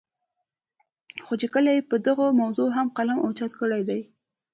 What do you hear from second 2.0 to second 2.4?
دغه